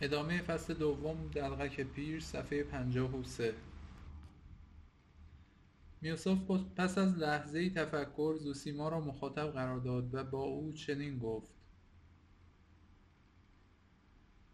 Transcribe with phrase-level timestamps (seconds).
[0.00, 3.54] ادامه فصل دوم دلغک پیر صفحه پنجاه و سه.
[6.00, 6.38] میوسف
[6.76, 11.52] پس از لحظه تفکر زوسیما را مخاطب قرار داد و با او چنین گفت.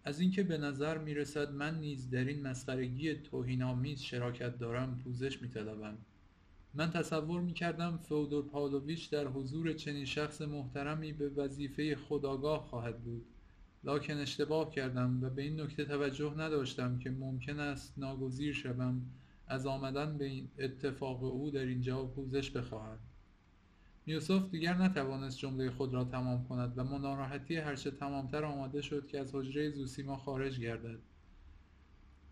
[0.04, 5.98] از اینکه به نظر می‌رسد من نیز در این مسخرگی توهینآمیز شراکت دارم پوزش میطلبم.
[6.74, 13.26] من تصور می‌کردم فئودور پاولویچ در حضور چنین شخص محترمی به وظیفه خودآگاه خواهد بود.
[13.84, 19.02] لاکن اشتباه کردم و به این نکته توجه نداشتم که ممکن است ناگزیر شوم
[19.46, 22.98] از آمدن به این اتفاق او در اینجا پوزش بخواهد.
[24.06, 29.06] یوسف دیگر نتوانست جمله خود را تمام کند و با ناراحتی هرچه تمامتر آماده شد
[29.06, 30.98] که از حجره زوسیما خارج گردد.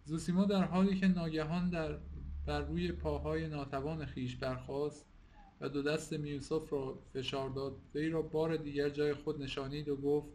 [0.05, 1.99] زوسیما در حالی که ناگهان در
[2.47, 5.07] بر روی پاهای ناتوان خیش برخاست
[5.61, 9.97] و دو دست میوسف را فشار داد وی را بار دیگر جای خود نشانید و
[9.97, 10.29] گفت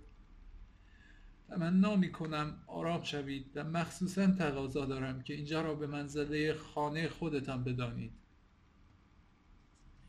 [1.50, 7.10] تمنا می کنم آرام شوید و مخصوصا تقاضا دارم که اینجا را به منزله خانه
[7.10, 8.12] خودتان بدانید.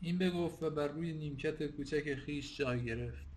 [0.01, 3.31] این بگفت و بر روی نیمکت کوچک خیش جای گرفت.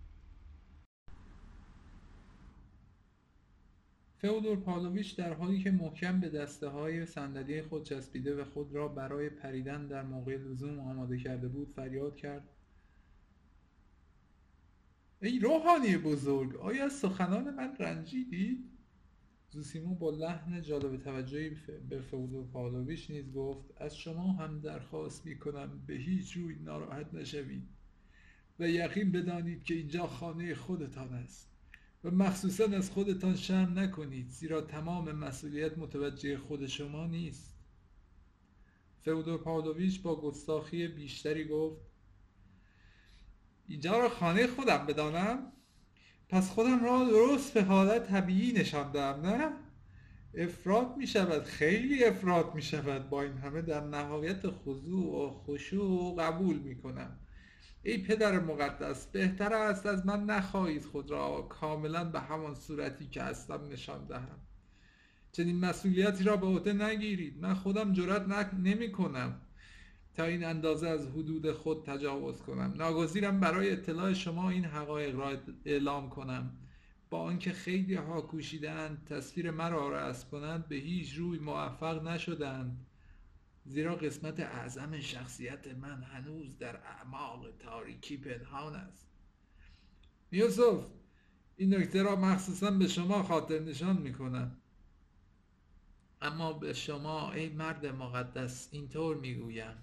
[4.17, 8.87] فئودور پاولویچ در حالی که محکم به دسته های صندلی خود چسبیده و خود را
[8.87, 12.54] برای پریدن در موقع لزوم آماده کرده بود فریاد کرد.
[15.21, 18.63] ای روحانی بزرگ آیا از سخنان من رنجیدی؟
[19.49, 21.57] زوسیمو با لحن جالب توجهی
[21.89, 27.13] به فودو پاولویچ نیز گفت از شما هم درخواست می کنم به هیچ روی ناراحت
[27.13, 27.67] نشوید
[28.59, 31.51] و یقین بدانید که اینجا خانه خودتان است
[32.03, 37.55] و مخصوصا از خودتان شرم نکنید زیرا تمام مسئولیت متوجه خود شما نیست
[39.01, 41.81] فودور پاولویچ با گستاخی بیشتری گفت
[43.67, 45.51] اینجا را خانه خودم بدانم.
[46.29, 49.51] پس خودم را درست به حالت طبیعی نشاندم نه؟
[50.37, 53.09] افراد می شود خیلی افراد می شود.
[53.09, 57.19] با این همه در نهایت خضوع و خشوع قبول می کنم.
[57.83, 63.23] ای پدر مقدس بهتر است از من نخواهید خود را کاملا به همان صورتی که
[63.23, 64.39] هستم نشان دهم.
[65.31, 67.41] چنین مسئولیتی را به عهده نگیرید.
[67.41, 69.41] من خودم جرات نمی کنم.
[70.15, 72.73] تا این اندازه از حدود خود تجاوز کنم.
[72.77, 76.57] ناگزیرم برای اطلاع شما این حقایق را اعلام کنم.
[77.09, 82.85] با آنکه خیلی ها کوشیدند تصویر مرا رسم کنند به هیچ روی موفق نشدند.
[83.65, 89.07] زیرا قسمت اعظم شخصیت من هنوز در اعماق تاریکی پنهان است.
[90.31, 90.85] یوسف
[91.57, 94.57] این نکته را مخصوصا به شما خاطر نشان می کنم.
[96.21, 99.77] اما به شما ای مرد مقدس اینطور می‌گویم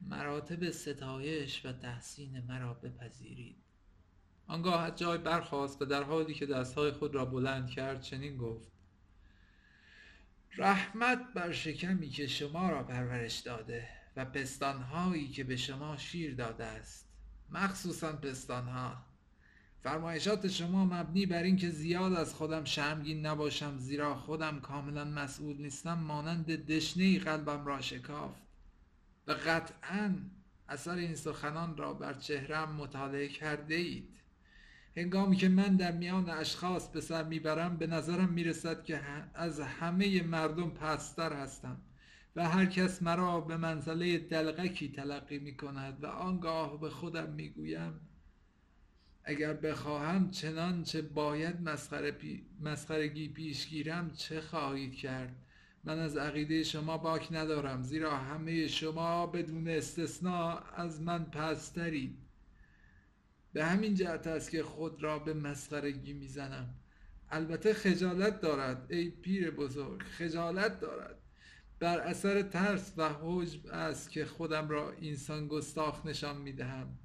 [0.00, 3.56] مراتب ستایش و تحسین مرا بپذیرید.
[4.46, 8.72] آنگاه از جای برخاست و در حالی که دستهای خود را بلند کرد چنین گفت
[10.56, 16.64] رحمت بر شکمی که شما را پرورش داده و پستانهایی که به شما شیر داده
[16.64, 17.08] است.
[17.50, 18.96] مخصوصا پستانها.
[19.82, 25.98] فرمایشات شما مبنی بر اینکه زیاد از خودم شرمگین نباشم زیرا خودم کاملا مسئول نیستم
[25.98, 28.49] مانند دشنه قلبم را شکافت.
[29.34, 30.14] قطعا
[30.68, 34.20] اثر این سخنان را بر چهرم مطالعه کرده اید.
[34.96, 39.00] هنگامی که من در میان اشخاص به سر می‌برم به نظرم می‌رسد که
[39.34, 41.80] از همه مردم پستر هستم
[42.36, 48.00] و هر کس مرا به منزله دلغکی تلقی می کند و آنگاه به خودم می‌گویم
[49.24, 52.46] اگر بخواهم چنانچه باید مسخره پی...
[52.60, 55.36] مسخرگی پیش گیرم چه خواهید کرد؟
[55.84, 62.18] من از عقیده شما باک ندارم زیرا همه شما بدون استثنا از من پسترید.
[63.52, 66.74] به همین جهت است که خود را به مسخرگی می‌زنم.
[67.30, 71.16] البته خجالت دارد ای پیر بزرگ خجالت دارد.
[71.78, 76.98] بر اثر ترس و حجب است که خودم را اینسان گستاخ نشان می‌دهم.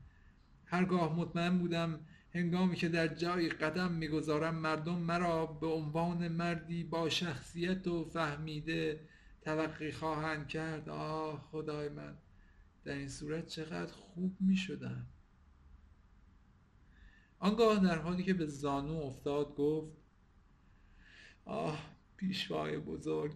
[0.66, 2.00] هرگاه مطمئن بودم
[2.35, 9.08] هنگامی که در جایی قدم می‌گذارم مردم مرا به عنوان مردی با شخصیت و فهمیده
[9.41, 10.90] تلقی خواهند کرد.
[10.90, 12.17] آه خدای من
[12.84, 15.08] در این صورت چقدر خوب می شدم
[17.40, 19.97] آنگاه در حالی که به زانو افتاد گفت
[21.46, 23.31] آه پیشوای بزرگ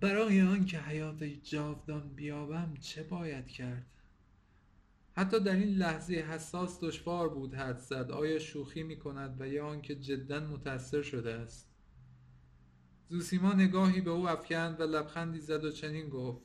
[0.00, 3.86] برای آنکه حیات جاودان بیابم چه باید کرد؟
[5.16, 8.10] حتی در این لحظه حساس دشوار بود حد زد.
[8.10, 11.68] آیا شوخی می کند و یا آنکه جدا متأثر شده است؟
[13.08, 16.42] زوسیما نگاهی به او افکند و لبخندی زد و چنین گفت.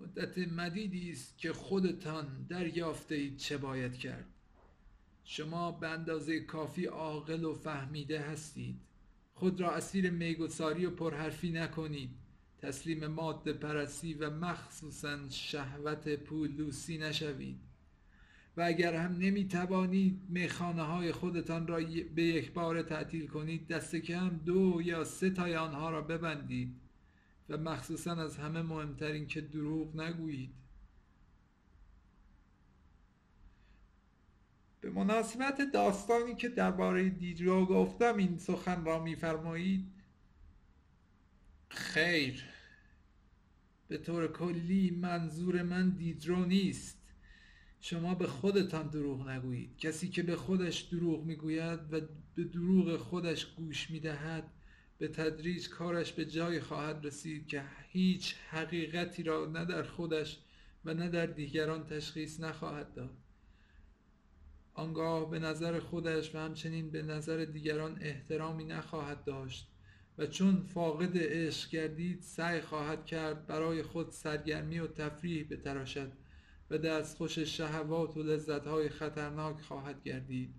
[0.00, 4.26] مدت مدیدی است که خودتان دریافته اید چه باید کرد.
[5.24, 8.80] شما به اندازه کافی عاقل و فهمیده هستید.
[9.34, 12.25] خود را اسیر میگساری و پرحرفی نکنید.
[12.66, 17.60] تسلیم ماده پرستی و مخصوصا شهوت پولوسی نشوید.
[18.56, 21.76] و اگر هم نمی توانید میخانه های خودتان را
[22.14, 26.80] به یک بار تعطیل کنید دست کم دو یا سه تای آنها را ببندید
[27.48, 30.54] و مخصوصا از همه مهمترین که دروغ نگویید.
[34.80, 39.92] به مناسبت داستانی که درباره دیدرو گفتم این سخن را میفرمایید.
[41.68, 42.55] خیر.
[43.88, 47.02] به طور کلی منظور من دیدرو نیست.
[47.80, 49.78] شما به خودتان دروغ نگویید.
[49.78, 52.00] کسی که به خودش دروغ می‌گوید و
[52.34, 54.52] به دروغ خودش گوش می‌دهد
[54.98, 60.38] به تدریج کارش به جایی خواهد رسید که هیچ حقیقتی را نه در خودش
[60.84, 63.16] و نه در دیگران تشخیص نخواهد داد.
[64.74, 69.75] آنگاه به نظر خودش و همچنین به نظر دیگران احترامی نخواهد داشت.
[70.18, 76.12] و چون فاقد عشق گردید سعی خواهد کرد برای خود سرگرمی و تفریح بتراشد
[76.70, 80.54] و دستخوش شهوات و لذتهای خطرناک خواهد گردید.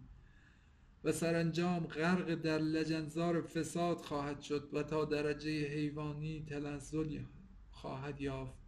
[1.03, 7.19] و سرانجام غرق در لجنزار فساد خواهد شد و تا درجه حیوانی تنزل
[7.71, 8.59] خواهد یافت.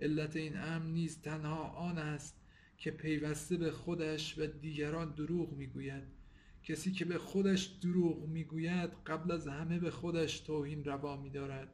[0.00, 2.36] علت این امر نیز تنها آن است
[2.78, 6.19] که پیوسته به خودش و دیگران دروغ می‌گوید.
[6.62, 11.68] کسی که به خودش دروغ می‌گوید قبل از همه به خودش توهین روا میدارد.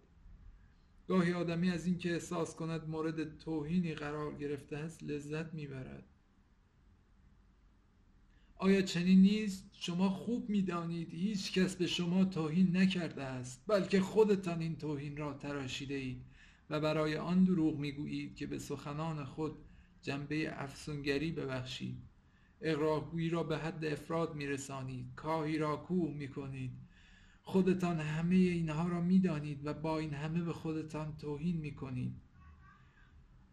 [1.09, 6.05] گاهی آدمی از اینکه احساس کند مورد توهینی قرار گرفته است لذت می‌برد.
[8.59, 14.61] آیا چنین نیست؟ شما خوب می‌دانید هیچ کس به شما توهین نکرده است بلکه خودتان
[14.61, 16.25] این توهین را تراشیده اید
[16.71, 19.57] و برای آن دروغ می‌گویید که به سخنان خود
[20.03, 22.03] جنبه افسونگری ببخشید.
[22.61, 25.15] اقراقگویی را به حد افراد میرسانید.
[25.17, 26.73] کاهی را کوه می‌کنید.
[27.43, 32.21] خودتان همه اینها را می‌دانید و با این همه به خودتان توهین می‌کنید.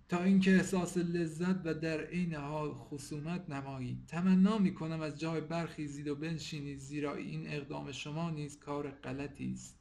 [0.10, 4.06] تا اینکه احساس لذت و در عین حال خصومت نمایید.
[4.08, 9.80] تمنا می‌کنم از جای برخیزید و بنشینید زیرا این اقدام شما نیز کار غلطی است.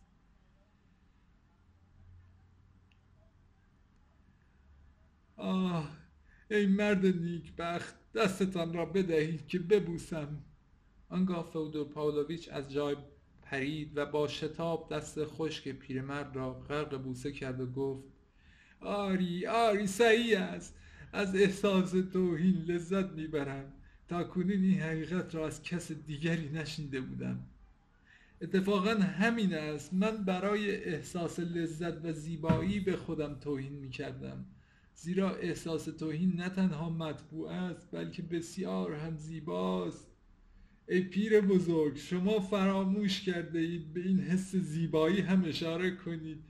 [5.36, 5.90] آه
[6.50, 8.01] ای مرد نیکبخت.
[8.14, 10.38] دستتان را بدهید که ببوسم.
[11.08, 12.96] آنگاه فودور پاولویچ از جای
[13.42, 18.04] پرید و با شتاب دست خشک پیرمرد را غرق بوسه کرد و گفت
[18.80, 20.74] آری آری صحیح است.
[21.12, 23.72] از احساس توهین لذت می‌برم.
[24.08, 27.40] تا کنون این حقیقت را از کس دیگری نشنیده بودم.
[28.42, 29.94] اتفاقا همین است.
[29.94, 34.44] من برای احساس لذت و زیبایی به خودم توهین می‌کردم.
[35.02, 40.06] زیرا احساس توهین نه تنها مطبوع است بلکه بسیار هم زیباست.
[40.88, 46.44] ای پیر بزرگ شما فراموش کرده اید به این حس زیبایی هم اشاره کنید.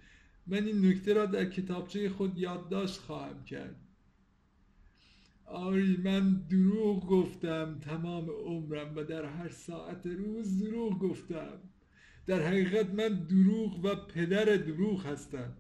[0.47, 3.77] من این نکته را در کتابچه خود یادداشت خواهم کرد.
[5.45, 11.59] آری من دروغ گفتم تمام عمرم و در هر ساعت روز دروغ گفتم.
[12.27, 15.57] در حقیقت من دروغ و پدر دروغ هستم.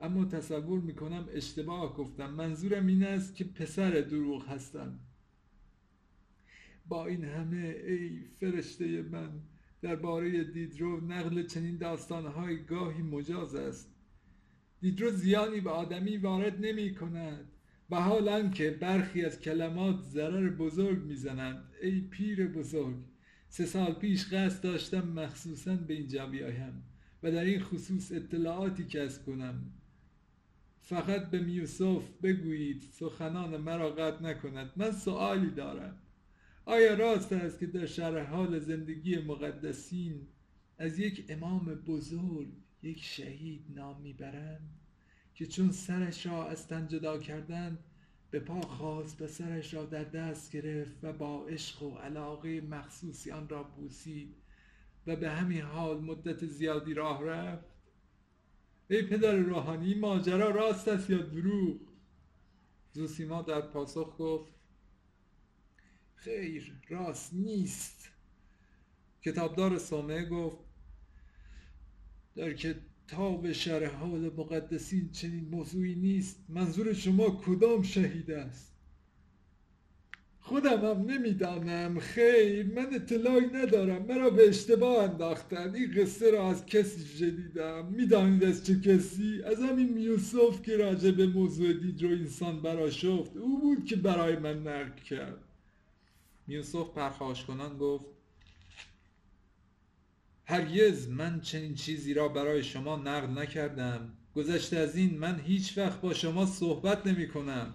[0.00, 2.30] اما تصور می‌کنم اشتباه گفتم.
[2.30, 4.98] منظورم این است که پسر دروغ هستم.
[6.88, 9.30] با این همه ای فرشته من
[9.82, 13.94] درباره دیدرو نقل چنین داستانهای گاهی مجاز است.
[14.80, 17.52] دیدرو زیانی به آدمی وارد نمی کند
[17.90, 21.64] و حالا که برخی از کلمات ضرر بزرگ می‌زنند.
[21.82, 22.96] ای پیر بزرگ
[23.48, 26.82] سه سال پیش قصد داشتم مخصوصا به اینجا بیایم
[27.22, 29.72] و در این خصوص اطلاعاتی کسب کنم.
[30.88, 35.98] فقط به میوسف بگویید سخنان مرا قطع نکند من سوالی دارم.
[36.64, 40.26] آیا راست است که در شرح حال زندگی مقدسین
[40.78, 42.48] از یک امام بزرگ
[42.82, 44.70] یک شهید نام می‌برند
[45.34, 47.78] که چون سرش را از تن جدا کردند
[48.30, 53.30] به پا خواست و سرش را در دست گرفت و با عشق و علاقه مخصوصی
[53.30, 54.36] آن را بوسید
[55.06, 57.75] و به همین حال مدت زیادی راه رفت؟
[58.90, 61.80] ای پدر روحانی ماجرا راست است یا دروغ؟
[62.92, 64.52] زوسیما در پاسخ گفت
[66.14, 68.08] خیر راست نیست.
[69.22, 70.58] کتابدار سومه گفت
[72.34, 76.44] در کتاب شرح حال مقدسین چنین موضوعی نیست.
[76.48, 78.75] منظور شما کدام شهید است؟
[80.46, 82.00] خودم هم نمی‌دانم.
[82.00, 84.02] خیر من اطلاعی ندارم.
[84.02, 85.74] مرا به اشتباه انداختن.
[85.74, 87.86] این قصه را از کسی شنیدم.
[87.86, 93.60] می‌دانید از چه کسی؟ از همین میوسف که راجع به موضوع دیدرو انسان براشفت او
[93.60, 95.38] بود که برای من نقل کرد.
[96.46, 98.06] میوسف پرخاش کنان گفت
[100.44, 104.12] هرگز من چنین چیزی را برای شما نقل نکردم.
[104.36, 107.74] گذشته از این من هیچ وقت با شما صحبت نمی کنم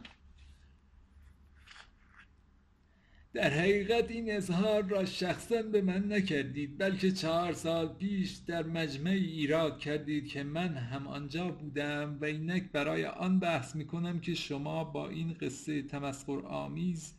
[3.33, 9.09] در حقیقت این اظهار را شخصا به من نکردید بلکه چهار سال پیش در مجمع
[9.09, 14.33] ایراد کردید که من هم آنجا بودم و اینک برای آن بحث می کنم که
[14.33, 17.13] شما با این قصه تمسخر آمیز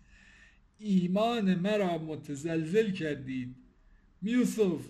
[0.79, 3.57] ایمان مرا متزلزل کردید.
[4.23, 4.81] میوسف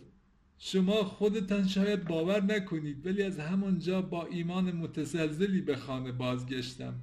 [0.59, 6.95] شما خودتان شاید باور نکنید ولی از همانجا با ایمان متزلزلی به خانه بازگشتم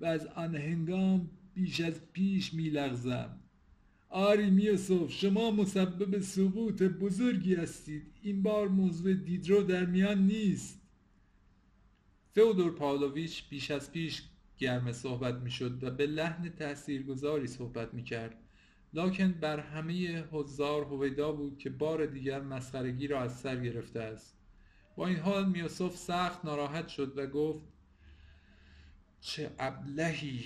[0.00, 3.40] و از آن هنگام بیش از پیش میلغزم.
[4.10, 8.12] آری میوسف شما مسبب سقوط بزرگی هستید.
[8.22, 10.80] این بار موضوع دیدرو در میان نیست.
[12.34, 14.22] فودور پاولویچ بیش از پیش
[14.58, 18.36] گرم صحبت می‌شد و به لحن تاثیرگذاری صحبت می‌کرد.
[18.92, 24.36] لاکن بر همه حضار هویدا بود که بار دیگر مسخرگی را از سر گرفته است.
[24.96, 27.64] با این حال میوسف سخت ناراحت شد و گفت
[29.20, 30.44] چه ابلهی.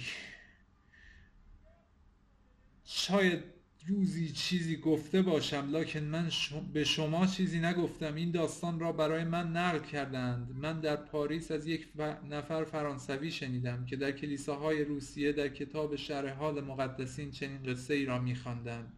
[2.84, 3.44] شاید
[3.86, 6.30] روزی چیزی گفته باشم لکن من
[6.72, 8.14] به شما چیزی نگفتم.
[8.14, 10.50] این داستان را برای من نقل کردند.
[10.54, 11.88] من در پاریس از یک
[12.30, 18.04] نفر فرانسوی شنیدم که در کلیساهای روسیه در کتاب شرح حال مقدسین چنین قصه ای
[18.04, 18.92] را میخواندند.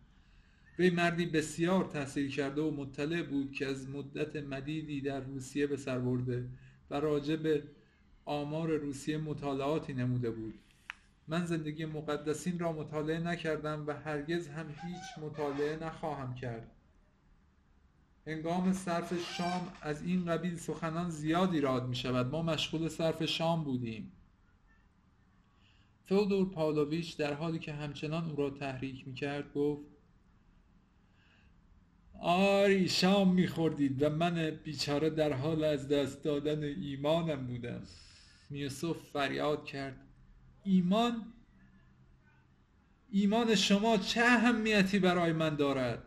[0.79, 5.77] وی مردی بسیار تحصیل کرده و مطلع بود که از مدت مدیدی در روسیه به
[5.77, 6.49] سر برده
[6.91, 7.63] و راجع به
[8.25, 10.55] آمار روسیه مطالعاتی نموده بود.
[11.29, 16.71] من زندگی مقدسین را مطالعه نکردم و هرگز هم هیچ مطالعه نخواهم کرد.
[18.27, 23.65] هنگام صرف شام از این قبیل سخنان زیادی راد می شود ما مشغول صرف شام
[23.65, 24.13] بودیم.
[26.05, 29.83] فودور پاولویچ در حالی که همچنان او را تحریک می کرد گفت
[32.21, 37.83] آری شام می خوردید و من بیچاره در حال از دست دادن ایمانم بودم.
[38.51, 40.04] میوسف فریاد کرد.
[40.65, 41.33] ایمان
[43.11, 46.03] ایمان شما چه اهمیتی برای من دارد؟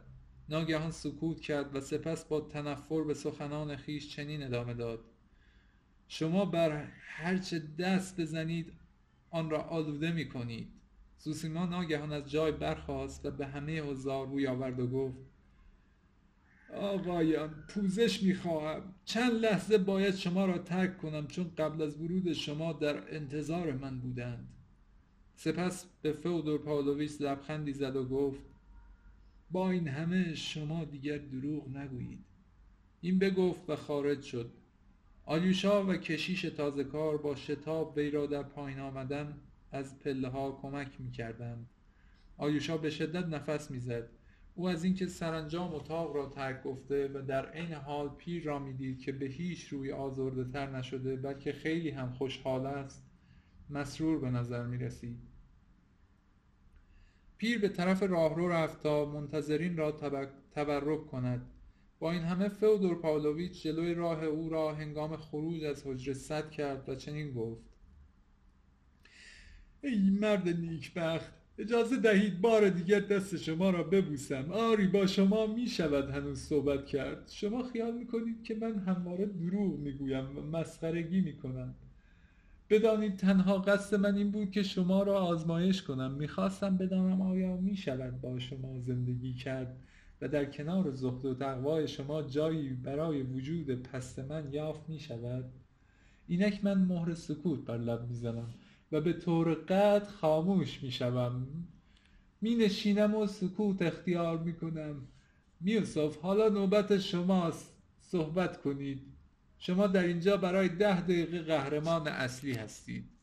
[0.49, 4.99] ناگهان سکوت کرد و سپس با تنفر به سخنان خیش چنین ادامه داد.
[6.07, 8.73] شما بر هرچه دست بزنید
[9.31, 10.67] آن را آلوده می کنید
[11.17, 15.17] سوسیما ناگهان از جای برخاست و به همه حضار روی آورد و گفت
[16.73, 18.93] آقایان پوزش می‌خواهم.
[19.05, 23.99] چند لحظه باید شما را ترک کنم چون قبل از ورود شما در انتظار من
[23.99, 24.47] بودند.
[25.35, 28.41] سپس به فودور پاولویچ لبخندی زد و گفت
[29.51, 32.25] با این همه شما دیگر دروغ نگویید.
[33.01, 34.51] این بگفت و خارج شد.
[35.25, 39.37] آلیوشا و کشیش تازه کار با شتاب وی را در پایین آمدن
[39.71, 41.69] از پله ها کمک می کردند.
[42.37, 44.09] آلیوشا به شدت نفس می‌زد.
[44.57, 48.99] او از اینکه سرانجام اتاق را ترک گفته و در عین حال پیر را می‌دید
[48.99, 53.05] که به هیچ روی آزرده تر نشده بلکه خیلی هم خوشحال است
[53.69, 55.19] مسرور به نظر می رسید
[57.37, 59.91] پیر به طرف راهرو رفت تا منتظرین را
[60.51, 61.45] تبرک کند.
[61.99, 66.89] با این همه فودور پاولویچ جلوی راه او را هنگام خروج از حجره صد کرد
[66.89, 67.63] و چنین گفت
[69.83, 74.51] ای مرد نیکبخت اجازه دهید بار دیگر دست شما را ببوسم.
[74.51, 77.29] آری با شما می شود هنوز صحبت کرد.
[77.29, 81.75] شما خیال می کنید که من همواره دروغ می گویم و مسخرگی می کنم
[82.69, 86.11] بدانید تنها قصد من این بود که شما را آزمایش کنم.
[86.11, 89.77] می‌خواستم بدانم آیا می شود با شما زندگی کرد
[90.21, 95.45] و در کنار زهد و تقوای شما جایی برای وجود پست من یافت می شود
[96.27, 98.49] اینک من مهر سکوت بر لب می‌زنم.
[98.91, 101.47] و به طور قد خاموش می شوم
[102.41, 105.07] می نشینم و سکوت اختیار می کنم
[105.61, 107.73] میوسف حالا نوبت شماست.
[108.01, 109.01] صحبت کنید.
[109.59, 113.16] شما در اینجا برای ده دقیقه قهرمان اصلی هستید.